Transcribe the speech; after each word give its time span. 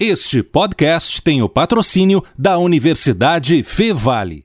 Este 0.00 0.44
podcast 0.44 1.20
tem 1.20 1.42
o 1.42 1.48
patrocínio 1.48 2.22
da 2.38 2.56
Universidade 2.56 3.64
Fevale. 3.64 4.44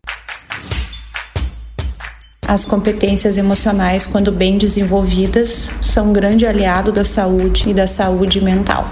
As 2.47 2.65
competências 2.65 3.37
emocionais, 3.37 4.07
quando 4.07 4.31
bem 4.31 4.57
desenvolvidas, 4.57 5.69
são 5.79 6.09
um 6.09 6.13
grande 6.13 6.47
aliado 6.47 6.91
da 6.91 7.05
saúde 7.05 7.69
e 7.69 7.73
da 7.75 7.85
saúde 7.85 8.41
mental. 8.41 8.89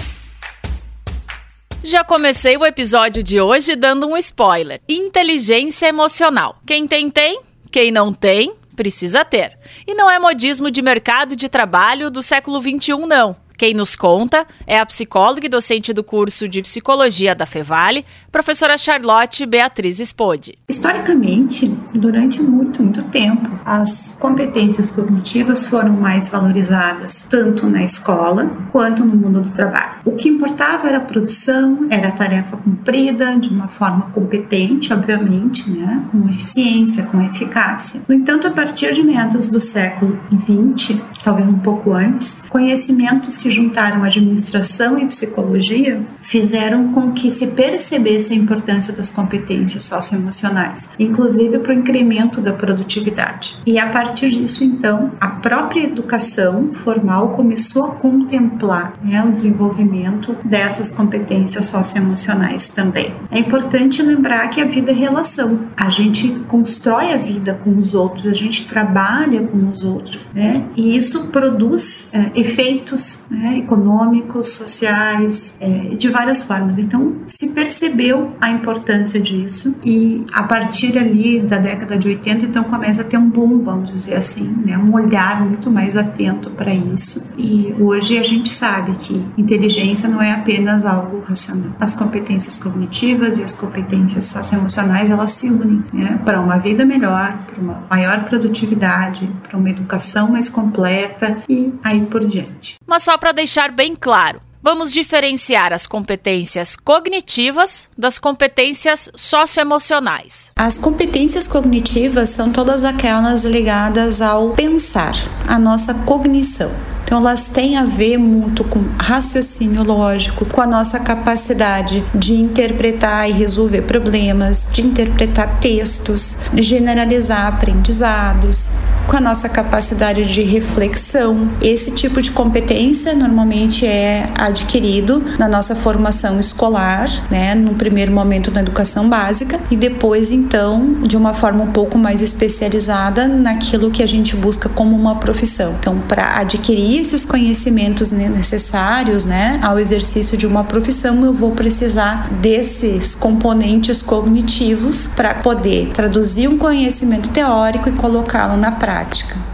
Já 1.83 2.03
comecei 2.03 2.55
o 2.57 2.63
episódio 2.63 3.23
de 3.23 3.41
hoje 3.41 3.75
dando 3.75 4.05
um 4.05 4.15
spoiler: 4.15 4.81
inteligência 4.87 5.87
emocional. 5.87 6.61
Quem 6.67 6.85
tem, 6.85 7.09
tem. 7.09 7.41
Quem 7.71 7.89
não 7.89 8.13
tem, 8.13 8.53
precisa 8.75 9.25
ter. 9.25 9.57
E 9.87 9.95
não 9.95 10.11
é 10.11 10.19
modismo 10.19 10.69
de 10.69 10.83
mercado 10.83 11.35
de 11.35 11.49
trabalho 11.49 12.11
do 12.11 12.21
século 12.21 12.61
XXI, 12.61 12.97
não. 13.07 13.35
Quem 13.61 13.75
nos 13.75 13.95
conta 13.95 14.47
é 14.65 14.79
a 14.79 14.85
psicóloga 14.87 15.45
e 15.45 15.47
docente 15.47 15.93
do 15.93 16.03
curso 16.03 16.49
de 16.49 16.63
psicologia 16.63 17.35
da 17.35 17.45
Fevale, 17.45 18.03
professora 18.31 18.75
Charlotte 18.75 19.45
Beatriz 19.45 19.99
Spode. 19.99 20.57
Historicamente, 20.67 21.71
durante 21.93 22.41
muito, 22.41 22.81
muito 22.81 23.03
tempo, 23.09 23.51
as 23.63 24.17
competências 24.19 24.89
cognitivas 24.89 25.63
foram 25.63 25.93
mais 25.93 26.27
valorizadas, 26.27 27.27
tanto 27.29 27.69
na 27.69 27.83
escola 27.83 28.49
quanto 28.71 29.05
no 29.05 29.15
mundo 29.15 29.41
do 29.41 29.51
trabalho. 29.51 29.99
O 30.05 30.15
que 30.15 30.27
importava 30.27 30.87
era 30.87 30.97
a 30.97 31.01
produção, 31.01 31.85
era 31.91 32.07
a 32.07 32.11
tarefa 32.13 32.57
cumprida 32.57 33.37
de 33.37 33.49
uma 33.49 33.67
forma 33.67 34.09
competente, 34.11 34.91
obviamente, 34.91 35.69
né, 35.69 36.03
com 36.11 36.27
eficiência, 36.27 37.03
com 37.03 37.21
eficácia. 37.21 38.01
No 38.07 38.15
entanto, 38.15 38.47
a 38.47 38.51
partir 38.51 38.91
de 38.95 39.03
meados 39.03 39.47
do 39.47 39.59
século 39.59 40.19
XX, 40.31 40.99
talvez 41.23 41.47
um 41.47 41.59
pouco 41.59 41.93
antes, 41.93 42.43
conhecimentos 42.49 43.37
que 43.37 43.50
juntaram 43.51 44.03
administração 44.03 44.97
e 44.97 45.05
psicologia 45.05 46.01
fizeram 46.31 46.93
com 46.93 47.11
que 47.11 47.29
se 47.29 47.47
percebesse 47.47 48.31
a 48.31 48.35
importância 48.37 48.93
das 48.93 49.09
competências 49.09 49.83
socioemocionais, 49.83 50.91
inclusive 50.97 51.59
para 51.59 51.73
o 51.73 51.75
incremento 51.77 52.39
da 52.39 52.53
produtividade. 52.53 53.57
E 53.65 53.77
a 53.77 53.89
partir 53.89 54.29
disso, 54.29 54.63
então, 54.63 55.11
a 55.19 55.27
própria 55.27 55.83
educação 55.83 56.69
formal 56.73 57.29
começou 57.29 57.83
a 57.83 57.95
contemplar 57.95 58.93
né, 59.03 59.21
o 59.21 59.31
desenvolvimento 59.31 60.37
dessas 60.45 60.89
competências 60.89 61.65
socioemocionais 61.65 62.69
também. 62.69 63.13
É 63.29 63.37
importante 63.37 64.01
lembrar 64.01 64.47
que 64.47 64.61
a 64.61 64.65
vida 64.65 64.91
é 64.91 64.95
relação. 64.95 65.67
A 65.75 65.89
gente 65.89 66.29
constrói 66.47 67.11
a 67.11 67.17
vida 67.17 67.59
com 67.61 67.77
os 67.77 67.93
outros, 67.93 68.25
a 68.25 68.33
gente 68.33 68.69
trabalha 68.69 69.43
com 69.43 69.69
os 69.69 69.83
outros, 69.83 70.29
né? 70.33 70.63
E 70.77 70.95
isso 70.95 71.27
produz 71.27 72.09
é, 72.13 72.31
efeitos 72.35 73.25
né, 73.29 73.57
econômicos, 73.57 74.53
sociais, 74.53 75.57
é, 75.59 75.93
de 75.95 76.07
várias 76.21 76.43
formas. 76.43 76.77
Então, 76.77 77.15
se 77.25 77.49
percebeu 77.49 78.35
a 78.39 78.51
importância 78.51 79.19
disso 79.19 79.75
e 79.83 80.23
a 80.31 80.43
partir 80.43 80.97
ali 80.97 81.39
da 81.39 81.57
década 81.57 81.97
de 81.97 82.07
80, 82.07 82.45
então 82.45 82.63
começa 82.63 83.01
a 83.01 83.03
ter 83.03 83.17
um 83.17 83.27
boom, 83.27 83.63
vamos 83.63 83.91
dizer 83.91 84.15
assim, 84.15 84.47
né? 84.63 84.77
um 84.77 84.93
olhar 84.93 85.43
muito 85.43 85.71
mais 85.71 85.97
atento 85.97 86.51
para 86.51 86.71
isso. 86.73 87.27
E 87.37 87.73
hoje 87.79 88.19
a 88.19 88.23
gente 88.23 88.49
sabe 88.49 88.95
que 88.97 89.25
inteligência 89.35 90.07
não 90.07 90.21
é 90.21 90.31
apenas 90.31 90.85
algo 90.85 91.23
racional. 91.27 91.71
As 91.79 91.95
competências 91.95 92.57
cognitivas 92.57 93.39
e 93.39 93.43
as 93.43 93.53
competências 93.53 94.25
socioemocionais, 94.25 95.09
elas 95.09 95.31
se 95.31 95.49
unem 95.49 95.83
né? 95.91 96.19
para 96.23 96.39
uma 96.39 96.57
vida 96.59 96.85
melhor, 96.85 97.35
para 97.47 97.61
uma 97.61 97.83
maior 97.89 98.23
produtividade, 98.25 99.27
para 99.47 99.57
uma 99.57 99.69
educação 99.69 100.29
mais 100.29 100.47
completa 100.47 101.37
e 101.49 101.73
aí 101.83 102.05
por 102.05 102.23
diante. 102.23 102.75
Mas 102.85 103.03
só 103.03 103.17
para 103.17 103.31
deixar 103.31 103.71
bem 103.71 103.95
claro, 103.95 104.39
Vamos 104.63 104.91
diferenciar 104.91 105.73
as 105.73 105.87
competências 105.87 106.75
cognitivas 106.75 107.87
das 107.97 108.19
competências 108.19 109.09
socioemocionais. 109.15 110.51
As 110.55 110.77
competências 110.77 111.47
cognitivas 111.47 112.29
são 112.29 112.51
todas 112.51 112.83
aquelas 112.83 113.43
ligadas 113.43 114.21
ao 114.21 114.51
pensar, 114.51 115.13
a 115.47 115.57
nossa 115.57 115.95
cognição. 116.05 116.71
Então, 117.03 117.19
elas 117.19 117.49
têm 117.49 117.75
a 117.75 117.83
ver 117.83 118.17
muito 118.19 118.63
com 118.63 118.85
raciocínio 119.01 119.83
lógico, 119.83 120.45
com 120.45 120.61
a 120.61 120.67
nossa 120.67 120.99
capacidade 120.99 122.05
de 122.13 122.35
interpretar 122.35 123.29
e 123.29 123.33
resolver 123.33 123.81
problemas, 123.81 124.69
de 124.71 124.83
interpretar 124.85 125.59
textos, 125.59 126.37
de 126.53 126.61
generalizar 126.61 127.47
aprendizados, 127.47 128.73
com 129.11 129.17
a 129.17 129.21
nossa 129.21 129.49
capacidade 129.49 130.23
de 130.23 130.41
reflexão. 130.41 131.51
Esse 131.61 131.91
tipo 131.91 132.21
de 132.21 132.31
competência 132.31 133.13
normalmente 133.13 133.85
é 133.85 134.29
adquirido 134.37 135.21
na 135.37 135.49
nossa 135.49 135.75
formação 135.75 136.39
escolar, 136.39 137.09
né, 137.29 137.53
no 137.53 137.75
primeiro 137.75 138.13
momento 138.13 138.49
na 138.51 138.61
educação 138.61 139.09
básica 139.09 139.59
e 139.69 139.75
depois 139.75 140.31
então 140.31 140.93
de 141.01 141.17
uma 141.17 141.33
forma 141.33 141.61
um 141.61 141.73
pouco 141.73 141.97
mais 141.97 142.21
especializada 142.21 143.27
naquilo 143.27 143.91
que 143.91 144.01
a 144.01 144.07
gente 144.07 144.33
busca 144.33 144.69
como 144.69 144.95
uma 144.95 145.15
profissão. 145.15 145.75
Então, 145.77 145.99
para 146.07 146.37
adquirir 146.37 147.01
esses 147.01 147.25
conhecimentos 147.25 148.13
necessários, 148.13 149.25
né, 149.25 149.59
ao 149.61 149.77
exercício 149.77 150.37
de 150.37 150.47
uma 150.47 150.63
profissão, 150.63 151.25
eu 151.25 151.33
vou 151.33 151.51
precisar 151.51 152.29
desses 152.35 153.13
componentes 153.13 154.01
cognitivos 154.01 155.07
para 155.07 155.33
poder 155.33 155.89
traduzir 155.93 156.47
um 156.47 156.57
conhecimento 156.57 157.29
teórico 157.31 157.89
e 157.89 157.91
colocá-lo 157.91 158.55
na 158.55 158.71
prática. 158.71 159.00
Prática. 159.01 159.50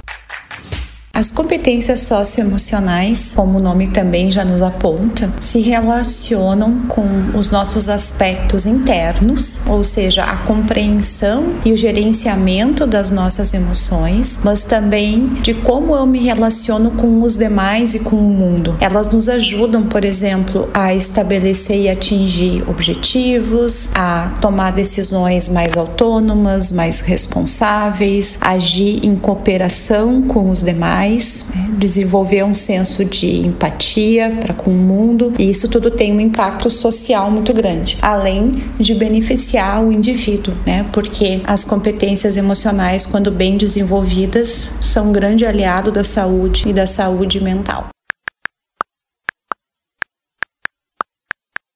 As 1.17 1.31
competências 1.31 2.01
socioemocionais, 2.01 3.33
como 3.35 3.57
o 3.57 3.61
nome 3.61 3.87
também 3.87 4.29
já 4.29 4.45
nos 4.45 4.61
aponta, 4.61 5.33
se 5.39 5.59
relacionam 5.59 6.81
com 6.87 7.35
os 7.35 7.49
nossos 7.49 7.89
aspectos 7.89 8.67
internos, 8.67 9.61
ou 9.67 9.83
seja, 9.83 10.23
a 10.23 10.37
compreensão 10.37 11.55
e 11.65 11.71
o 11.71 11.75
gerenciamento 11.75 12.85
das 12.85 13.09
nossas 13.09 13.51
emoções, 13.55 14.37
mas 14.43 14.61
também 14.61 15.29
de 15.41 15.55
como 15.55 15.95
eu 15.95 16.05
me 16.05 16.19
relaciono 16.19 16.91
com 16.91 17.23
os 17.23 17.35
demais 17.35 17.95
e 17.95 17.99
com 17.99 18.15
o 18.15 18.29
mundo. 18.29 18.77
Elas 18.79 19.09
nos 19.09 19.27
ajudam, 19.27 19.87
por 19.87 20.05
exemplo, 20.05 20.69
a 20.71 20.93
estabelecer 20.93 21.81
e 21.81 21.89
atingir 21.89 22.63
objetivos, 22.69 23.89
a 23.95 24.37
tomar 24.39 24.69
decisões 24.69 25.49
mais 25.49 25.75
autônomas, 25.75 26.71
mais 26.71 26.99
responsáveis, 26.99 28.37
agir 28.39 29.03
em 29.03 29.15
cooperação 29.15 30.21
com 30.21 30.51
os 30.51 30.61
demais 30.61 31.06
né? 31.15 31.69
desenvolver 31.77 32.43
um 32.43 32.53
senso 32.53 33.05
de 33.05 33.45
empatia 33.45 34.29
para 34.41 34.53
com 34.53 34.71
o 34.71 34.73
mundo, 34.73 35.33
e 35.37 35.49
isso 35.49 35.69
tudo 35.69 35.89
tem 35.91 36.11
um 36.11 36.19
impacto 36.19 36.69
social 36.69 37.29
muito 37.31 37.53
grande, 37.53 37.97
além 38.01 38.51
de 38.79 38.93
beneficiar 38.93 39.83
o 39.83 39.91
indivíduo, 39.91 40.55
né? 40.65 40.85
Porque 40.91 41.41
as 41.45 41.63
competências 41.63 42.37
emocionais, 42.37 43.05
quando 43.05 43.31
bem 43.31 43.57
desenvolvidas, 43.57 44.71
são 44.81 45.09
um 45.09 45.11
grande 45.11 45.45
aliado 45.45 45.91
da 45.91 46.03
saúde 46.03 46.67
e 46.67 46.73
da 46.73 46.85
saúde 46.85 47.41
mental. 47.41 47.89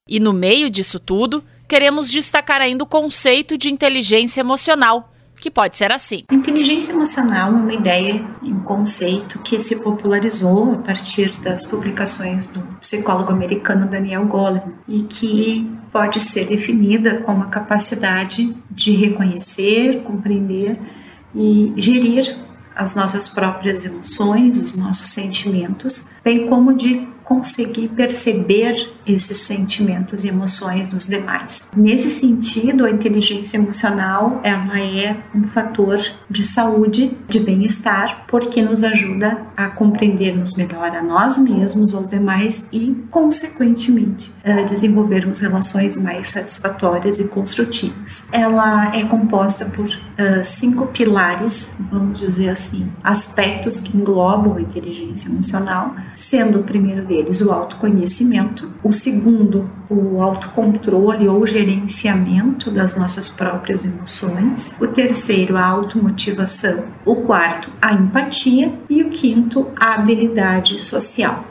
E 0.07 0.19
no 0.19 0.34
meio 0.34 0.69
disso 0.69 1.00
tudo, 1.00 1.44
queremos 1.68 2.10
destacar 2.12 2.60
ainda 2.60 2.84
o 2.84 2.88
conceito 2.88 3.57
de 3.57 3.69
inteligência 3.69 4.42
emocional, 4.42 5.11
que 5.41 5.49
pode 5.49 5.77
ser 5.77 5.91
assim. 5.91 6.23
Inteligência 6.31 6.93
emocional 6.93 7.51
é 7.51 7.55
uma 7.55 7.73
ideia, 7.73 8.23
um 8.43 8.59
conceito 8.59 9.39
que 9.39 9.59
se 9.59 9.77
popularizou 9.77 10.73
a 10.73 10.77
partir 10.77 11.35
das 11.41 11.65
publicações 11.65 12.45
do 12.45 12.61
psicólogo 12.79 13.31
americano 13.31 13.88
Daniel 13.88 14.25
Goleman 14.27 14.75
e 14.88 15.01
que 15.01 15.69
pode 15.91 16.21
ser 16.21 16.45
definida 16.45 17.17
como 17.21 17.43
a 17.43 17.47
capacidade 17.47 18.55
de 18.69 18.91
reconhecer, 18.91 20.03
compreender 20.03 20.79
e 21.35 21.73
gerir 21.75 22.38
as 22.75 22.95
nossas 22.95 23.27
próprias 23.27 23.83
emoções, 23.83 24.57
os 24.57 24.77
nossos 24.77 25.09
sentimentos, 25.09 26.11
bem 26.23 26.47
como 26.47 26.73
de 26.73 27.07
conseguir 27.31 27.88
perceber 27.88 28.92
esses 29.07 29.38
sentimentos 29.39 30.24
e 30.24 30.28
emoções 30.28 30.88
dos 30.89 31.07
demais. 31.07 31.69
Nesse 31.75 32.12
sentido, 32.12 32.86
a 32.86 32.92
inteligência 32.92 33.57
emocional 33.57 34.39
ela 34.44 34.80
é 34.80 35.18
um 35.33 35.44
fator 35.44 36.00
de 36.30 36.45
saúde, 36.45 37.18
de 37.28 37.39
bem-estar, 37.39 38.25
porque 38.28 38.62
nos 38.62 38.83
ajuda 38.83 39.39
a 39.56 39.69
compreendermos 39.69 40.56
melhor 40.56 40.95
a 40.95 41.01
nós 41.01 41.38
mesmos, 41.38 41.95
aos 41.95 42.07
demais 42.07 42.68
e, 42.72 42.95
consequentemente, 43.10 44.31
desenvolvermos 44.68 45.39
relações 45.39 45.95
mais 45.95 46.27
satisfatórias 46.27 47.19
e 47.19 47.24
construtivas. 47.25 48.27
Ela 48.31 48.95
é 48.95 49.04
composta 49.04 49.66
por 49.66 49.88
uh, 49.88 50.44
cinco 50.44 50.88
pilares, 50.88 51.74
vamos 51.92 52.19
dizer 52.19 52.50
assim, 52.50 52.92
aspectos 53.04 53.80
que 53.80 53.98
englobam 53.98 54.57
a 54.57 54.62
inteligência 54.62 55.30
emocional, 55.30 55.95
sendo 56.16 56.60
o 56.60 56.63
primeiro 56.63 57.04
deles 57.06 57.20
o 57.41 57.51
autoconhecimento, 57.51 58.71
o 58.83 58.91
segundo, 58.91 59.69
o 59.89 60.21
autocontrole 60.21 61.27
ou 61.27 61.45
gerenciamento 61.45 62.71
das 62.71 62.97
nossas 62.97 63.29
próprias 63.29 63.83
emoções, 63.83 64.75
o 64.79 64.88
terceiro, 64.88 65.57
a 65.57 65.65
automotivação, 65.65 66.83
o 67.06 67.18
quarto, 67.18 67.71
a 67.81 67.94
empatia. 67.94 68.71
E 68.89 69.03
o 69.03 69.09
quinto, 69.09 69.71
a 69.79 69.95
habilidade 69.95 70.79
social. 70.79 71.45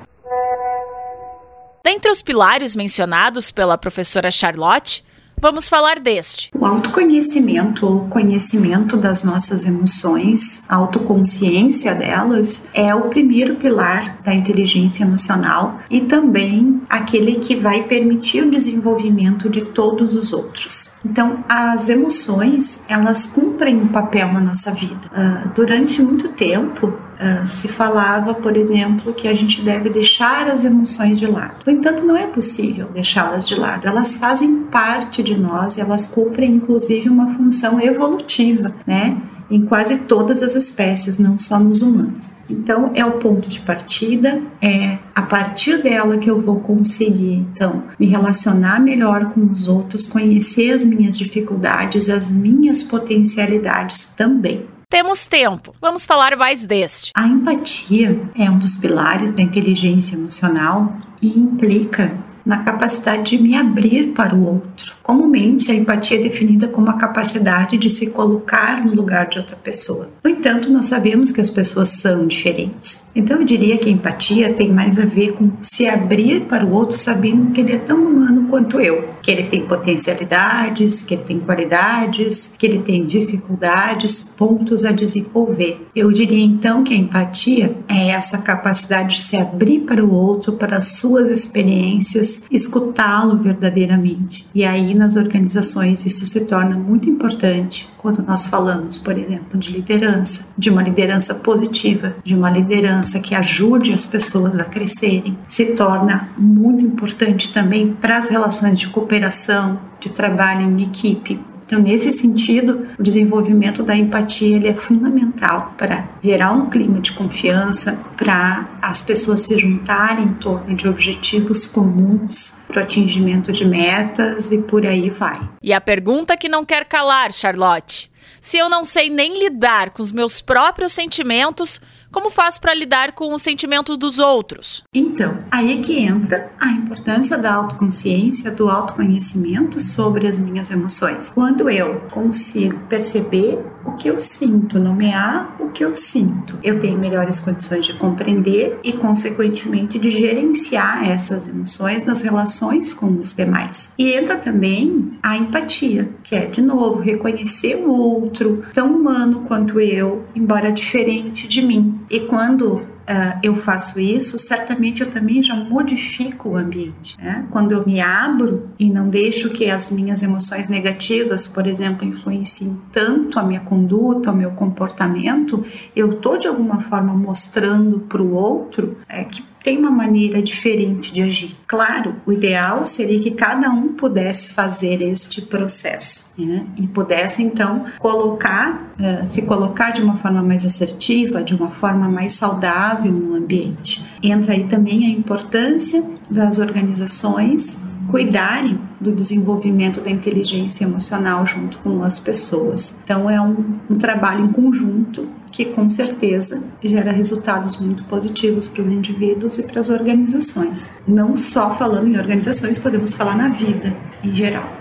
Dentre 1.83 2.11
os 2.11 2.23
pilares 2.23 2.77
mencionados 2.77 3.51
pela 3.51 3.79
professora 3.79 4.31
Charlotte, 4.31 5.05
Vamos 5.41 5.71
falar 5.71 5.99
deste. 5.99 6.51
O 6.55 6.67
autoconhecimento 6.67 7.87
ou 7.87 8.01
conhecimento 8.09 8.95
das 8.95 9.25
nossas 9.25 9.65
emoções, 9.65 10.65
autoconsciência 10.69 11.95
delas, 11.95 12.69
é 12.75 12.95
o 12.95 13.09
primeiro 13.09 13.57
pilar 13.57 14.19
da 14.23 14.35
inteligência 14.35 15.03
emocional 15.03 15.81
e 15.89 16.03
também 16.03 16.83
aquele 16.91 17.37
que 17.37 17.57
vai 17.57 17.85
permitir 17.85 18.45
o 18.45 18.51
desenvolvimento 18.51 19.49
de 19.49 19.63
todos 19.65 20.15
os 20.15 20.35
outros. 20.35 20.95
Então, 21.03 21.43
as 21.49 21.89
emoções, 21.89 22.85
elas 22.87 23.25
cumprem 23.25 23.77
um 23.77 23.89
papel 23.89 24.31
na 24.35 24.41
nossa 24.41 24.71
vida. 24.73 25.11
Uh, 25.11 25.55
durante 25.55 26.03
muito 26.03 26.29
tempo, 26.29 26.93
Uh, 27.21 27.45
se 27.45 27.69
falava, 27.69 28.33
por 28.33 28.57
exemplo, 28.57 29.13
que 29.13 29.29
a 29.29 29.35
gente 29.35 29.61
deve 29.61 29.91
deixar 29.91 30.49
as 30.49 30.65
emoções 30.65 31.19
de 31.19 31.27
lado. 31.27 31.57
No 31.67 31.73
entanto, 31.73 32.03
não 32.03 32.17
é 32.17 32.27
possível 32.27 32.89
deixá-las 32.95 33.47
de 33.47 33.55
lado. 33.57 33.87
Elas 33.87 34.17
fazem 34.17 34.63
parte 34.71 35.23
de 35.23 35.39
nós, 35.39 35.77
elas 35.77 36.07
cumprem 36.07 36.51
inclusive 36.51 37.11
uma 37.11 37.35
função 37.35 37.79
evolutiva, 37.79 38.75
né? 38.87 39.21
Em 39.51 39.61
quase 39.67 39.99
todas 39.99 40.43
as 40.43 40.55
espécies, 40.55 41.19
não 41.19 41.37
só 41.37 41.59
nos 41.59 41.83
humanos. 41.83 42.33
Então, 42.49 42.93
é 42.95 43.05
o 43.05 43.19
ponto 43.19 43.49
de 43.51 43.61
partida, 43.61 44.41
é 44.63 44.97
a 45.15 45.23
partir 45.23 45.83
dela 45.83 46.17
que 46.17 46.31
eu 46.31 46.41
vou 46.41 46.61
conseguir, 46.61 47.47
então, 47.53 47.83
me 47.99 48.07
relacionar 48.07 48.81
melhor 48.81 49.33
com 49.33 49.43
os 49.51 49.69
outros, 49.69 50.07
conhecer 50.07 50.73
as 50.73 50.85
minhas 50.85 51.19
dificuldades, 51.19 52.09
as 52.09 52.31
minhas 52.31 52.83
potencialidades 52.83 54.15
também. 54.17 54.65
Temos 54.91 55.29
tempo. 55.29 55.73
Vamos 55.81 56.05
falar 56.05 56.37
mais 56.37 56.65
deste. 56.65 57.13
A 57.15 57.25
empatia 57.25 58.21
é 58.35 58.51
um 58.51 58.59
dos 58.59 58.77
pilares 58.77 59.31
da 59.31 59.41
inteligência 59.41 60.17
emocional 60.17 60.93
e 61.23 61.29
implica 61.29 62.13
na 62.45 62.65
capacidade 62.65 63.37
de 63.37 63.39
me 63.41 63.55
abrir 63.55 64.13
para 64.13 64.35
o 64.35 64.45
outro. 64.45 64.97
Comumente, 65.11 65.73
a 65.73 65.75
empatia 65.75 66.21
é 66.21 66.23
definida 66.23 66.69
como 66.69 66.89
a 66.89 66.93
capacidade 66.93 67.77
de 67.77 67.91
se 67.91 68.11
colocar 68.11 68.87
no 68.87 68.95
lugar 68.95 69.29
de 69.29 69.39
outra 69.39 69.57
pessoa. 69.57 70.09
No 70.23 70.31
entanto, 70.31 70.71
nós 70.71 70.85
sabemos 70.85 71.33
que 71.33 71.41
as 71.41 71.51
pessoas 71.51 71.89
são 71.89 72.29
diferentes. 72.29 73.11
Então, 73.13 73.39
eu 73.39 73.45
diria 73.45 73.77
que 73.77 73.89
a 73.89 73.93
empatia 73.93 74.53
tem 74.53 74.71
mais 74.71 75.01
a 75.01 75.05
ver 75.05 75.33
com 75.33 75.51
se 75.61 75.89
abrir 75.89 76.43
para 76.43 76.65
o 76.65 76.71
outro 76.71 76.97
sabendo 76.97 77.51
que 77.51 77.61
ele 77.61 77.73
é 77.73 77.79
tão 77.79 78.01
humano 78.05 78.47
quanto 78.49 78.81
eu, 78.81 79.09
que 79.21 79.33
ele 79.33 79.43
tem 79.43 79.67
potencialidades, 79.67 81.03
que 81.03 81.15
ele 81.15 81.25
tem 81.25 81.41
qualidades, 81.41 82.55
que 82.57 82.65
ele 82.65 82.79
tem 82.79 83.05
dificuldades, 83.05 84.21
pontos 84.21 84.85
a 84.85 84.93
desenvolver. 84.93 85.89
Eu 85.93 86.13
diria 86.13 86.45
então 86.45 86.85
que 86.85 86.95
a 86.95 86.97
empatia 86.97 87.77
é 87.89 88.11
essa 88.11 88.39
capacidade 88.39 89.15
de 89.15 89.21
se 89.23 89.37
abrir 89.37 89.81
para 89.81 90.05
o 90.05 90.15
outro, 90.15 90.53
para 90.53 90.77
as 90.77 90.93
suas 90.93 91.31
experiências, 91.31 92.43
escutá-lo 92.49 93.37
verdadeiramente. 93.39 94.47
E 94.55 94.65
aí, 94.65 95.00
nas 95.01 95.17
organizações, 95.17 96.05
isso 96.05 96.27
se 96.27 96.45
torna 96.45 96.77
muito 96.77 97.09
importante 97.09 97.89
quando 97.97 98.23
nós 98.23 98.47
falamos, 98.47 98.99
por 98.99 99.17
exemplo, 99.17 99.59
de 99.59 99.73
liderança, 99.73 100.47
de 100.57 100.69
uma 100.69 100.83
liderança 100.83 101.35
positiva, 101.35 102.15
de 102.23 102.35
uma 102.35 102.51
liderança 102.51 103.19
que 103.19 103.35
ajude 103.35 103.95
as 103.95 104.05
pessoas 104.05 104.59
a 104.59 104.65
crescerem, 104.65 105.39
se 105.49 105.67
torna 105.67 106.29
muito 106.37 106.85
importante 106.85 107.51
também 107.53 107.95
para 107.95 108.19
as 108.19 108.29
relações 108.29 108.79
de 108.79 108.89
cooperação, 108.89 109.81
de 109.99 110.11
trabalho 110.11 110.63
em 110.63 110.83
equipe, 110.83 111.41
então, 111.71 111.85
nesse 111.85 112.11
sentido, 112.11 112.89
o 112.99 113.03
desenvolvimento 113.03 113.85
da 113.85 113.95
empatia 113.95 114.57
ele 114.57 114.67
é 114.67 114.75
fundamental 114.75 115.73
para 115.79 116.09
gerar 116.21 116.51
um 116.51 116.69
clima 116.69 116.99
de 116.99 117.13
confiança, 117.13 117.97
para 118.17 118.69
as 118.83 119.01
pessoas 119.01 119.43
se 119.43 119.57
juntarem 119.57 120.25
em 120.25 120.35
torno 120.35 120.75
de 120.75 120.89
objetivos 120.89 121.69
comuns 121.69 122.65
para 122.67 122.81
o 122.81 122.83
atingimento 122.83 123.53
de 123.53 123.65
metas 123.65 124.51
e 124.51 124.59
por 124.63 124.85
aí 124.85 125.11
vai. 125.11 125.41
E 125.63 125.73
a 125.73 125.81
pergunta 125.81 126.37
que 126.37 126.49
não 126.49 126.65
quer 126.65 126.85
calar, 126.87 127.31
Charlotte: 127.31 128.11
se 128.41 128.59
eu 128.59 128.69
não 128.69 128.83
sei 128.83 129.09
nem 129.09 129.39
lidar 129.39 129.91
com 129.91 130.03
os 130.03 130.11
meus 130.11 130.41
próprios 130.41 130.93
sentimentos, 130.93 131.81
como 132.11 132.31
faço 132.31 132.61
para 132.61 132.75
lidar 132.75 133.13
com 133.13 133.33
os 133.33 133.43
sentimentos 133.43 133.97
dos 133.97 134.19
outros? 134.19 134.83
Então, 134.93 135.39
aí 135.51 135.79
é 135.79 135.83
que 135.83 135.99
entra 135.99 136.51
a 136.59 136.71
importância 136.71 137.39
da 137.39 137.55
autoconsciência, 137.55 138.51
do 138.51 138.69
autoconhecimento 138.69 139.81
sobre 139.81 140.27
as 140.27 140.39
minhas 140.39 140.71
emoções. 140.71 141.31
Quando 141.31 141.71
eu 141.71 142.01
consigo 142.11 142.79
perceber 142.89 143.59
o 143.85 143.93
que 143.93 144.09
eu 144.09 144.21
sinto, 144.21 144.79
nomear 144.79 145.57
o 145.61 145.71
que 145.71 145.85
eu 145.85 145.95
sinto, 145.95 146.59
eu 146.63 146.79
tenho 146.81 146.99
melhores 146.99 147.41
condições 147.41 147.87
de 147.87 147.95
compreender 147.95 148.79
e, 148.83 148.93
consequentemente, 148.93 149.99
de 149.99 150.11
gerenciar 150.11 151.09
essas 151.09 151.49
emoções 151.49 152.05
nas 152.05 152.23
relações 152.23 152.93
com 152.93 153.07
os 153.07 153.35
demais. 153.35 153.95
E 153.99 154.13
entra 154.13 154.37
também 154.37 155.19
a 155.23 155.37
empatia, 155.37 156.11
que 156.23 156.35
é, 156.35 156.47
de 156.47 156.61
novo, 156.61 157.01
reconhecer 157.01 157.77
o 157.77 157.91
outro, 157.91 158.65
tão 158.73 158.95
humano 158.97 159.45
quanto 159.47 159.81
eu, 159.81 160.25
embora 160.35 160.73
diferente 160.73 161.49
de 161.49 161.63
mim. 161.63 162.00
E 162.11 162.21
quando 162.21 162.83
Uh, 163.11 163.41
eu 163.43 163.57
faço 163.57 163.99
isso, 163.99 164.39
certamente 164.39 165.01
eu 165.01 165.11
também 165.11 165.43
já 165.43 165.57
modifico 165.57 166.51
o 166.51 166.57
ambiente. 166.57 167.19
Né? 167.21 167.45
Quando 167.51 167.73
eu 167.73 167.85
me 167.85 168.01
abro 168.01 168.69
e 168.79 168.89
não 168.89 169.09
deixo 169.09 169.51
que 169.51 169.69
as 169.69 169.91
minhas 169.91 170.23
emoções 170.23 170.69
negativas, 170.69 171.45
por 171.49 171.67
exemplo, 171.67 172.07
influenciem 172.07 172.81
tanto 172.93 173.37
a 173.41 173.43
minha 173.43 173.59
conduta, 173.63 174.31
o 174.31 174.37
meu 174.37 174.53
comportamento, 174.53 175.65
eu 175.97 176.11
estou 176.11 176.39
de 176.39 176.47
alguma 176.47 176.83
forma 176.83 177.13
mostrando 177.13 177.99
para 177.99 178.23
o 178.23 178.33
outro 178.33 178.97
é, 179.09 179.25
que 179.25 179.43
tem 179.63 179.79
uma 179.79 179.91
maneira 179.91 180.43
diferente 180.43 181.13
de 181.13 181.23
agir. 181.23 181.57
Claro, 181.67 182.17
o 182.27 182.33
ideal 182.33 182.85
seria 182.87 183.21
que 183.21 183.31
cada 183.31 183.71
um 183.71 183.89
pudesse 183.89 184.51
fazer 184.53 185.03
este 185.03 185.43
processo 185.43 186.33
né? 186.39 186.67
e 186.77 186.87
pudesse 186.87 187.43
então 187.43 187.85
colocar, 187.99 188.93
uh, 188.99 189.27
se 189.27 189.43
colocar 189.43 189.91
de 189.91 190.03
uma 190.03 190.17
forma 190.17 190.43
mais 190.43 190.65
assertiva, 190.65 191.43
de 191.43 191.55
uma 191.55 191.71
forma 191.71 192.09
mais 192.09 192.33
saudável 192.35 193.13
no 193.13 193.35
ambiente. 193.35 194.05
Entra 194.23 194.55
aí 194.55 194.65
também 194.65 195.07
a 195.07 195.11
importância 195.11 196.03
das 196.31 196.59
organizações 196.59 197.81
cuidarem 198.09 198.81
do 199.01 199.13
desenvolvimento 199.13 200.01
da 200.01 200.11
inteligência 200.11 200.85
emocional 200.85 201.47
junto 201.47 201.79
com 201.79 202.03
as 202.03 202.19
pessoas. 202.19 203.01
Então 203.05 203.31
é 203.31 203.41
um, 203.41 203.79
um 203.89 203.97
trabalho 203.97 204.45
em 204.45 204.53
conjunto 204.53 205.29
que 205.51 205.67
com 205.67 205.89
certeza 205.91 206.63
gera 206.83 207.13
resultados 207.13 207.79
muito 207.81 208.05
positivos 208.05 208.69
para 208.69 208.83
os 208.83 208.89
indivíduos 208.89 209.59
e 209.59 209.67
para 209.67 209.81
as 209.81 209.91
organizações. 209.91 210.93
Não 211.07 211.37
só 211.37 211.77
falando 211.77 212.09
em 212.09 212.19
organizações, 212.19 212.79
podemos 212.79 213.13
falar 213.13 213.37
na 213.37 213.49
vida 213.49 213.97
em 214.23 214.35
geral. 214.35 214.81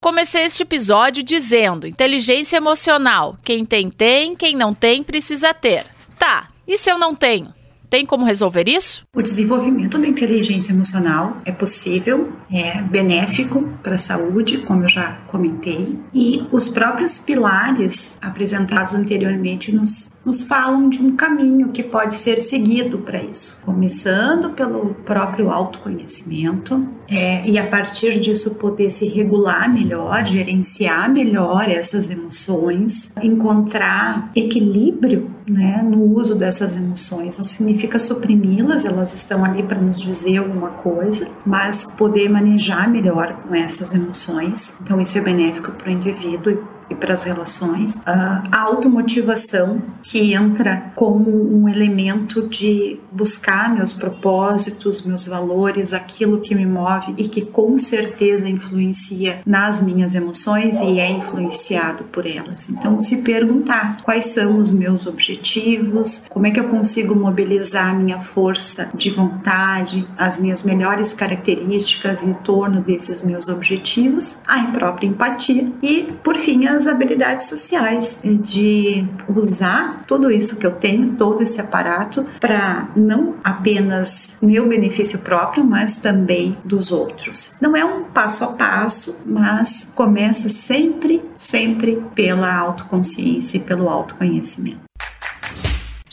Comecei 0.00 0.42
este 0.42 0.64
episódio 0.64 1.22
dizendo: 1.22 1.86
inteligência 1.86 2.56
emocional. 2.56 3.36
Quem 3.44 3.64
tem, 3.64 3.88
tem, 3.88 4.34
quem 4.34 4.56
não 4.56 4.74
tem, 4.74 5.02
precisa 5.02 5.54
ter. 5.54 5.86
Tá, 6.18 6.48
e 6.66 6.76
se 6.76 6.90
eu 6.90 6.98
não 6.98 7.14
tenho? 7.14 7.54
Tem 7.92 8.06
como 8.06 8.24
resolver 8.24 8.70
isso? 8.70 9.06
O 9.14 9.20
desenvolvimento 9.20 9.98
da 9.98 10.06
inteligência 10.06 10.72
emocional 10.72 11.36
é 11.44 11.52
possível, 11.52 12.32
é 12.50 12.80
benéfico 12.80 13.68
para 13.82 13.96
a 13.96 13.98
saúde, 13.98 14.56
como 14.60 14.84
eu 14.84 14.88
já 14.88 15.18
comentei, 15.26 15.98
e 16.14 16.42
os 16.50 16.68
próprios 16.68 17.18
pilares 17.18 18.16
apresentados 18.22 18.94
anteriormente 18.94 19.70
nos, 19.70 20.18
nos 20.24 20.40
falam 20.40 20.88
de 20.88 21.02
um 21.02 21.14
caminho 21.14 21.68
que 21.68 21.82
pode 21.82 22.14
ser 22.14 22.38
seguido 22.38 22.96
para 22.96 23.22
isso, 23.22 23.60
começando 23.62 24.54
pelo 24.54 24.94
próprio 25.04 25.50
autoconhecimento, 25.50 26.88
é, 27.10 27.46
e 27.46 27.58
a 27.58 27.66
partir 27.66 28.18
disso 28.18 28.54
poder 28.54 28.90
se 28.90 29.06
regular 29.06 29.70
melhor, 29.70 30.24
gerenciar 30.24 31.12
melhor 31.12 31.68
essas 31.68 32.08
emoções, 32.08 33.14
encontrar 33.22 34.30
equilíbrio 34.34 35.30
né, 35.46 35.82
no 35.82 36.02
uso 36.02 36.34
dessas 36.34 36.76
emoções. 36.76 37.38
Não 37.38 37.44
significa 37.44 37.98
suprimi-las, 37.98 38.84
elas 38.84 39.14
estão 39.14 39.44
ali 39.44 39.62
para 39.62 39.80
nos 39.80 40.00
dizer 40.00 40.38
alguma 40.38 40.70
coisa, 40.70 41.28
mas 41.44 41.84
poder 41.84 42.28
manejar 42.28 42.88
melhor 42.88 43.34
com 43.42 43.54
essas 43.54 43.92
emoções. 43.92 44.78
Então, 44.82 45.00
isso 45.00 45.18
é 45.18 45.20
benéfico 45.20 45.72
para 45.72 45.88
o 45.88 45.92
indivíduo 45.92 46.58
e 46.92 46.94
para 46.94 47.14
as 47.14 47.24
relações. 47.24 48.00
A 48.06 48.42
automotivação, 48.52 49.82
que 50.02 50.32
entra 50.32 50.92
como 50.94 51.30
um 51.30 51.68
elemento 51.68 52.48
de 52.48 53.00
buscar 53.10 53.74
meus 53.74 53.92
propósitos, 53.92 55.04
meus 55.06 55.26
valores, 55.26 55.92
aquilo 55.92 56.40
que 56.40 56.54
me 56.54 56.66
move 56.66 57.14
e 57.16 57.28
que 57.28 57.42
com 57.42 57.76
certeza 57.78 58.48
influencia 58.48 59.40
nas 59.44 59.82
minhas 59.82 60.14
emoções 60.14 60.80
e 60.80 61.00
é 61.00 61.10
influenciado 61.10 62.04
por 62.04 62.26
elas. 62.26 62.68
Então, 62.68 63.00
se 63.00 63.22
perguntar 63.22 64.02
quais 64.02 64.26
são 64.26 64.58
os 64.58 64.72
meus 64.72 65.06
objetivos, 65.06 66.26
como 66.28 66.46
é 66.46 66.50
que 66.50 66.60
eu 66.60 66.68
consigo 66.68 67.14
mobilizar 67.14 67.90
a 67.90 67.94
minha 67.94 68.20
força 68.20 68.88
de 68.94 69.10
vontade, 69.10 70.08
as 70.16 70.40
minhas 70.40 70.62
melhores 70.62 71.12
características 71.12 72.22
em 72.22 72.32
torno 72.34 72.80
desses 72.80 73.22
meus 73.24 73.48
objetivos, 73.48 74.40
a 74.46 74.62
própria 74.66 75.06
empatia 75.06 75.72
e, 75.82 76.12
por 76.22 76.36
fim, 76.36 76.66
as 76.66 76.81
habilidades 76.86 77.46
sociais, 77.46 78.20
de 78.24 79.06
usar 79.28 80.04
tudo 80.06 80.30
isso 80.30 80.56
que 80.56 80.66
eu 80.66 80.72
tenho, 80.72 81.14
todo 81.16 81.42
esse 81.42 81.60
aparato, 81.60 82.26
para 82.40 82.88
não 82.96 83.36
apenas 83.42 84.36
meu 84.42 84.68
benefício 84.68 85.20
próprio, 85.20 85.64
mas 85.64 85.96
também 85.96 86.56
dos 86.64 86.92
outros. 86.92 87.56
Não 87.60 87.76
é 87.76 87.84
um 87.84 88.04
passo 88.04 88.44
a 88.44 88.52
passo, 88.54 89.22
mas 89.26 89.90
começa 89.94 90.48
sempre, 90.48 91.22
sempre 91.38 92.02
pela 92.14 92.54
autoconsciência 92.54 93.58
e 93.58 93.60
pelo 93.60 93.88
autoconhecimento. 93.88 94.80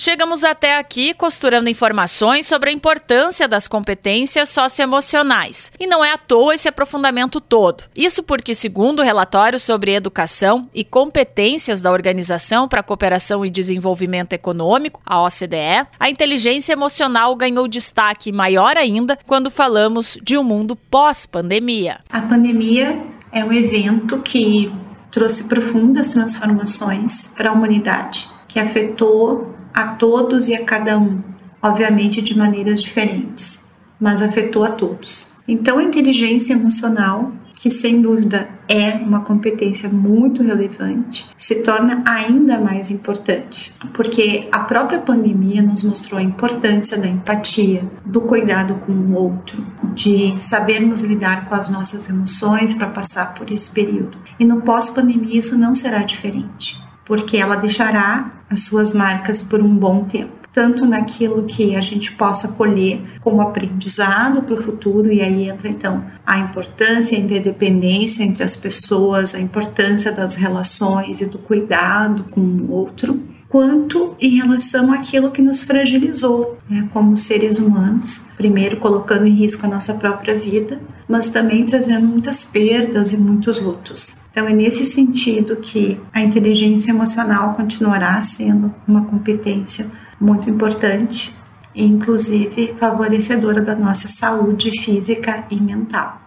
Chegamos 0.02 0.46
até 0.46 0.78
aqui 0.78 1.14
costurando 1.14 1.70
informações 1.70 2.48
sobre 2.48 2.70
a 2.70 2.72
importância 2.74 3.50
das 3.50 3.68
competências 3.68 4.48
socioemocionais. 4.48 5.74
E 5.78 5.86
não 5.86 6.06
é 6.06 6.14
à 6.14 6.18
toa 6.18 6.56
esse 6.56 6.70
aprofundamento 6.70 7.42
todo. 7.42 7.84
Isso 7.94 8.24
porque, 8.24 8.56
segundo 8.56 9.02
o 9.02 9.04
relatório 9.04 9.60
sobre 9.60 9.94
educação 9.94 10.70
e 10.74 10.86
competências 10.86 11.82
da 11.82 11.92
Organização 11.92 12.66
para 12.66 12.80
a 12.80 12.84
Cooperação 12.84 13.46
e 13.46 13.50
Desenvolvimento 13.50 14.32
Econômico, 14.32 15.02
a 15.06 15.22
OCDE, 15.22 15.86
a 16.00 16.10
inteligência 16.10 16.72
emocional 16.72 17.36
ganhou 17.36 17.68
destaque 17.68 18.32
maior 18.32 18.78
ainda 18.78 19.20
quando 19.28 19.52
falamos 19.52 20.18
de 20.24 20.38
um 20.38 20.46
mundo 20.46 20.78
pós-pandemia. 20.78 22.00
A 22.10 22.22
pandemia 22.22 22.98
é 23.34 23.44
um 23.44 23.52
evento 23.52 24.20
que 24.20 24.72
trouxe 25.12 25.50
profundas 25.50 26.08
transformações 26.08 27.34
para 27.36 27.50
a 27.50 27.54
humanidade, 27.54 28.39
que 28.50 28.60
afetou 28.60 29.56
a 29.74 29.88
todos 29.88 30.50
e 30.50 30.56
a 30.56 30.66
cada 30.66 30.98
um, 30.98 31.22
obviamente 31.62 32.22
de 32.22 32.38
maneiras 32.38 32.82
diferentes, 32.82 33.70
mas 34.00 34.22
afetou 34.22 34.66
a 34.66 34.72
todos. 34.72 35.32
Então, 35.48 35.78
a 35.78 35.84
inteligência 35.84 36.54
emocional, 36.54 37.32
que 37.54 37.70
sem 37.70 38.02
dúvida 38.02 38.50
é 38.68 38.94
uma 38.94 39.22
competência 39.22 39.90
muito 39.90 40.42
relevante, 40.42 41.30
se 41.38 41.62
torna 41.62 42.02
ainda 42.06 42.60
mais 42.60 42.90
importante, 42.90 43.74
porque 43.94 44.48
a 44.52 44.60
própria 44.60 45.00
pandemia 45.00 45.62
nos 45.62 45.84
mostrou 45.84 46.20
a 46.20 46.24
importância 46.24 46.98
da 46.98 47.08
empatia, 47.08 47.84
do 48.06 48.22
cuidado 48.22 48.76
com 48.86 48.92
o 48.92 49.14
outro, 49.14 49.64
de 49.94 50.40
sabermos 50.40 51.04
lidar 51.04 51.50
com 51.50 51.56
as 51.56 51.70
nossas 51.70 52.10
emoções 52.10 52.74
para 52.74 52.88
passar 52.88 53.34
por 53.34 53.52
esse 53.52 53.72
período. 53.72 54.18
E 54.40 54.46
no 54.46 54.62
pós-pandemia 54.62 55.38
isso 55.38 55.58
não 55.58 55.76
será 55.76 56.00
diferente 56.00 56.89
porque 57.10 57.38
ela 57.38 57.56
deixará 57.56 58.44
as 58.48 58.62
suas 58.62 58.94
marcas 58.94 59.42
por 59.42 59.60
um 59.60 59.76
bom 59.76 60.06
tempo 60.06 60.40
tanto 60.52 60.86
naquilo 60.86 61.44
que 61.44 61.76
a 61.76 61.82
gente 61.82 62.12
possa 62.14 62.54
colher 62.54 63.02
como 63.22 63.40
aprendizado 63.40 64.42
para 64.42 64.56
o 64.56 64.62
futuro, 64.62 65.12
e 65.12 65.22
aí 65.22 65.48
entra 65.48 65.70
então 65.70 66.04
a 66.26 66.40
importância 66.40 67.18
a 67.18 67.22
interdependência 67.22 68.24
entre 68.24 68.44
as 68.44 68.56
pessoas, 68.56 69.36
a 69.36 69.40
importância 69.40 70.12
das 70.12 70.36
relações 70.36 71.22
e 71.22 71.28
do 71.28 71.38
cuidado 71.38 72.24
com 72.32 72.42
o 72.42 72.72
outro, 72.72 73.22
quanto 73.48 74.16
em 74.20 74.38
relação 74.38 74.92
àquilo 74.92 75.32
que 75.32 75.42
nos 75.42 75.64
fragilizou 75.64 76.58
né, 76.70 76.90
como 76.92 77.16
seres 77.16 77.58
humanos, 77.60 78.28
primeiro 78.36 78.78
colocando 78.78 79.26
em 79.26 79.34
risco 79.34 79.66
a 79.66 79.70
nossa 79.70 79.94
própria 79.96 80.38
vida, 80.38 80.80
mas 81.08 81.30
também 81.30 81.66
trazendo 81.66 82.06
muitas 82.06 82.44
perdas 82.44 83.14
e 83.14 83.18
muitos 83.18 83.60
lutos. 83.60 84.20
Então, 84.32 84.48
é 84.48 84.54
nesse 84.54 84.86
sentido 84.86 85.56
que 85.56 86.00
a 86.14 86.22
inteligência 86.22 86.92
emocional 86.92 87.56
continuará 87.56 88.22
sendo 88.22 88.74
uma 88.88 89.06
competência 89.06 89.90
muito 90.22 90.50
importante 90.50 91.34
e, 91.74 91.84
inclusive, 91.84 92.76
favorecedora 92.80 93.62
da 93.62 93.76
nossa 93.76 94.08
saúde 94.08 94.72
física 94.84 95.46
e 95.50 95.60
mental. 95.60 96.22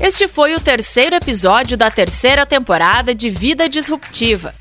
Este 0.00 0.26
foi 0.26 0.54
o 0.54 0.60
terceiro 0.60 1.14
episódio 1.14 1.76
da 1.76 1.90
terceira 1.90 2.44
temporada 2.44 3.14
de 3.14 3.30
Vida 3.30 3.68
Disruptiva. 3.68 4.54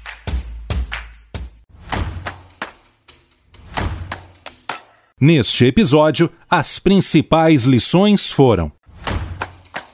Neste 5.19 5.65
episódio, 5.65 6.29
as 6.49 6.77
principais 6.77 7.65
lições 7.65 8.31
foram: 8.31 8.71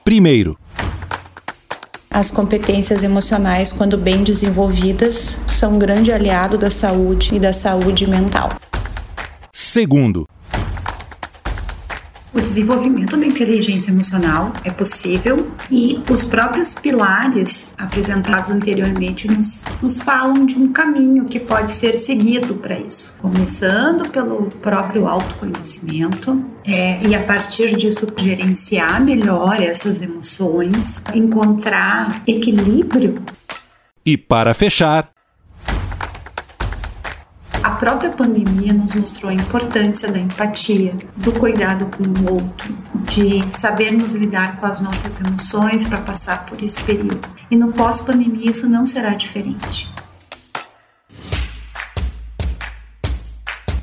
primeiro, 0.04 0.58
as 2.14 2.30
competências 2.30 3.02
emocionais, 3.02 3.72
quando 3.72 3.98
bem 3.98 4.22
desenvolvidas, 4.22 5.36
são 5.48 5.74
um 5.74 5.78
grande 5.80 6.12
aliado 6.12 6.56
da 6.56 6.70
saúde 6.70 7.34
e 7.34 7.40
da 7.40 7.52
saúde 7.52 8.08
mental. 8.08 8.50
Segundo, 9.52 10.24
o 12.32 12.40
desenvolvimento 12.40 13.16
da 13.16 13.26
inteligência 13.26 13.90
emocional 13.90 14.52
é 14.64 14.70
possível 14.70 15.48
e 15.68 16.00
os 16.08 16.22
próprios 16.22 16.76
pilares 16.76 17.72
apresentados 17.76 18.48
anteriormente 18.48 19.26
nos, 19.26 19.64
nos 19.82 19.98
falam 19.98 20.46
de 20.46 20.56
um 20.56 20.72
caminho 20.72 21.24
que 21.24 21.40
pode 21.40 21.72
ser 21.72 21.94
seguido 21.98 22.54
para 22.54 22.78
isso, 22.78 23.18
começando 23.20 24.08
pelo 24.10 24.46
próprio 24.62 25.08
autoconhecimento 25.08 26.53
é, 26.66 27.06
e 27.06 27.14
a 27.14 27.22
partir 27.22 27.76
disso 27.76 28.06
gerenciar 28.16 29.02
melhor 29.02 29.60
essas 29.60 30.00
emoções, 30.00 31.04
encontrar 31.14 32.22
equilíbrio. 32.26 33.22
E 34.04 34.16
para 34.16 34.54
fechar, 34.54 35.10
a 37.62 37.70
própria 37.70 38.10
pandemia 38.10 38.72
nos 38.72 38.94
mostrou 38.94 39.30
a 39.30 39.34
importância 39.34 40.12
da 40.12 40.18
empatia, 40.18 40.94
do 41.16 41.32
cuidado 41.32 41.86
com 41.96 42.04
o 42.04 42.34
outro, 42.34 42.76
de 43.06 43.50
sabermos 43.50 44.14
lidar 44.14 44.56
com 44.58 44.66
as 44.66 44.80
nossas 44.80 45.20
emoções 45.20 45.84
para 45.86 45.98
passar 45.98 46.44
por 46.44 46.62
esse 46.62 46.82
período. 46.84 47.26
E 47.50 47.56
no 47.56 47.72
pós-pandemia 47.72 48.50
isso 48.50 48.68
não 48.68 48.84
será 48.84 49.10
diferente. 49.14 49.90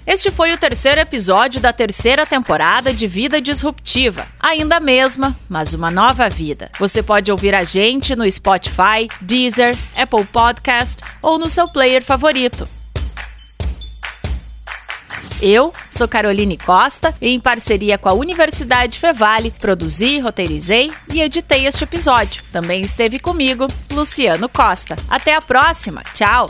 Este 0.05 0.31
foi 0.31 0.51
o 0.51 0.57
terceiro 0.57 0.99
episódio 0.99 1.61
da 1.61 1.71
terceira 1.71 2.25
temporada 2.25 2.93
de 2.93 3.05
Vida 3.05 3.39
Disruptiva. 3.39 4.27
Ainda 4.39 4.77
a 4.77 4.79
mesma, 4.79 5.37
mas 5.47 5.73
uma 5.73 5.91
nova 5.91 6.27
vida. 6.27 6.71
Você 6.79 7.03
pode 7.03 7.31
ouvir 7.31 7.53
a 7.53 7.63
gente 7.63 8.15
no 8.15 8.29
Spotify, 8.29 9.07
Deezer, 9.21 9.77
Apple 9.95 10.25
Podcast 10.25 11.03
ou 11.21 11.37
no 11.37 11.49
seu 11.49 11.65
player 11.65 12.03
favorito. 12.03 12.67
Eu 15.39 15.73
sou 15.89 16.07
Caroline 16.07 16.57
Costa 16.57 17.15
e, 17.19 17.29
em 17.29 17.39
parceria 17.39 17.97
com 17.97 18.09
a 18.09 18.13
Universidade 18.13 18.99
Fevale, 18.99 19.51
produzi, 19.51 20.19
roteirizei 20.19 20.91
e 21.11 21.21
editei 21.21 21.65
este 21.65 21.83
episódio. 21.83 22.43
Também 22.51 22.81
esteve 22.81 23.19
comigo 23.19 23.65
Luciano 23.91 24.47
Costa. 24.47 24.95
Até 25.09 25.35
a 25.35 25.41
próxima. 25.41 26.03
Tchau! 26.13 26.49